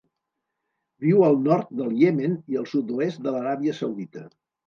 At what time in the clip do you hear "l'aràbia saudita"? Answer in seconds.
3.35-4.27